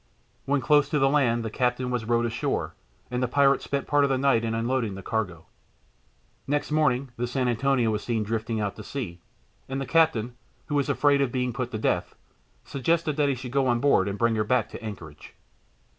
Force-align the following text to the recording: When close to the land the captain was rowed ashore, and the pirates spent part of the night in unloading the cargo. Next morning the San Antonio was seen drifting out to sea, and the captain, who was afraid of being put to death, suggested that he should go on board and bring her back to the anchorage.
When 0.45 0.61
close 0.61 0.89
to 0.89 0.97
the 0.97 1.07
land 1.11 1.45
the 1.45 1.51
captain 1.51 1.91
was 1.91 2.05
rowed 2.05 2.25
ashore, 2.25 2.73
and 3.11 3.21
the 3.21 3.27
pirates 3.27 3.65
spent 3.65 3.85
part 3.85 4.03
of 4.03 4.09
the 4.09 4.17
night 4.17 4.43
in 4.43 4.55
unloading 4.55 4.95
the 4.95 5.03
cargo. 5.03 5.45
Next 6.47 6.71
morning 6.71 7.09
the 7.17 7.27
San 7.27 7.47
Antonio 7.47 7.91
was 7.91 8.03
seen 8.03 8.23
drifting 8.23 8.59
out 8.59 8.75
to 8.77 8.83
sea, 8.83 9.21
and 9.69 9.79
the 9.79 9.85
captain, 9.85 10.33
who 10.65 10.73
was 10.73 10.89
afraid 10.89 11.21
of 11.21 11.31
being 11.31 11.53
put 11.53 11.69
to 11.69 11.77
death, 11.77 12.15
suggested 12.65 13.15
that 13.17 13.29
he 13.29 13.35
should 13.35 13.51
go 13.51 13.67
on 13.67 13.79
board 13.79 14.07
and 14.07 14.17
bring 14.17 14.33
her 14.33 14.43
back 14.43 14.69
to 14.69 14.77
the 14.79 14.83
anchorage. 14.83 15.35